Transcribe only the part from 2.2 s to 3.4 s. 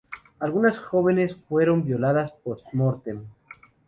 post-mortem.